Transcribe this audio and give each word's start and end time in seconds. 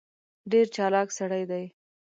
ډېر 0.51 0.65
چالاک 0.75 1.09
سړی 1.17 1.43
دی. 1.51 1.65